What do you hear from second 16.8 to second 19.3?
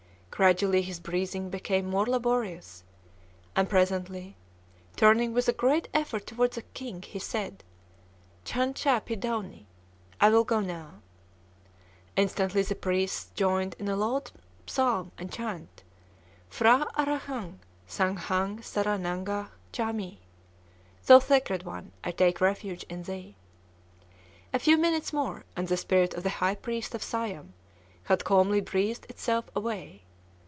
Arahang sâng Khâng sârâ nang